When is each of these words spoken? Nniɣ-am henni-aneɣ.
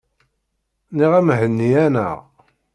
Nniɣ-am 0.91 1.29
henni-aneɣ. 1.39 2.17